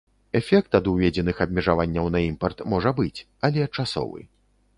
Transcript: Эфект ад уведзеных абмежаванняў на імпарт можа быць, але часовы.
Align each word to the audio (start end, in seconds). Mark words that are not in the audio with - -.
Эфект 0.39 0.77
ад 0.79 0.87
уведзеных 0.91 1.43
абмежаванняў 1.45 2.09
на 2.15 2.23
імпарт 2.29 2.65
можа 2.75 2.95
быць, 3.01 3.19
але 3.49 3.69
часовы. 3.75 4.29